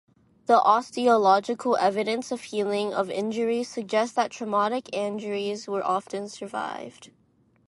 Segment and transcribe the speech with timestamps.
[0.47, 7.11] The osteological evidence of healing of injuries suggest that traumatic injuries were often survived.